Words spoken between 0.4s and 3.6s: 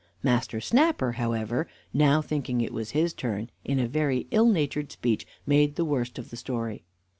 Snapper, however, now thinking it was his turn,